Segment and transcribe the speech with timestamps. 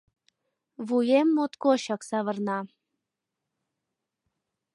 [0.87, 2.59] Вуем моткочак савырна.